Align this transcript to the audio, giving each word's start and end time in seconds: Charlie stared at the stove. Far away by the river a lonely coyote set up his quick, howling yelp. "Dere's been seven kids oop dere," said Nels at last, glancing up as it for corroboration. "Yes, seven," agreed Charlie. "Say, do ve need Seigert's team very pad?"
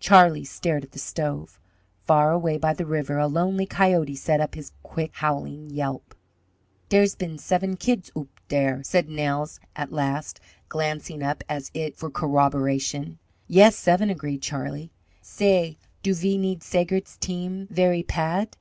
Charlie 0.00 0.46
stared 0.46 0.82
at 0.82 0.92
the 0.92 0.98
stove. 0.98 1.60
Far 2.06 2.32
away 2.32 2.56
by 2.56 2.72
the 2.72 2.86
river 2.86 3.18
a 3.18 3.26
lonely 3.26 3.66
coyote 3.66 4.16
set 4.16 4.40
up 4.40 4.54
his 4.54 4.72
quick, 4.82 5.10
howling 5.16 5.68
yelp. 5.68 6.14
"Dere's 6.88 7.14
been 7.14 7.36
seven 7.36 7.76
kids 7.76 8.10
oop 8.16 8.30
dere," 8.48 8.82
said 8.82 9.10
Nels 9.10 9.60
at 9.76 9.92
last, 9.92 10.40
glancing 10.70 11.22
up 11.22 11.44
as 11.50 11.70
it 11.74 11.98
for 11.98 12.08
corroboration. 12.10 13.18
"Yes, 13.46 13.76
seven," 13.76 14.08
agreed 14.08 14.40
Charlie. 14.40 14.90
"Say, 15.20 15.76
do 16.02 16.14
ve 16.14 16.38
need 16.38 16.62
Seigert's 16.62 17.18
team 17.18 17.68
very 17.70 18.02
pad?" 18.02 18.56